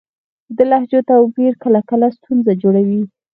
[0.57, 3.03] د لهجو توپیر کله کله ستونزه جوړوي.